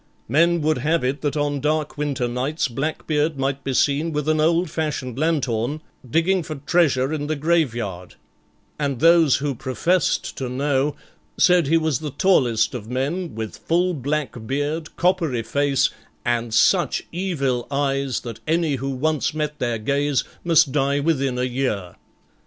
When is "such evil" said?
16.51-17.67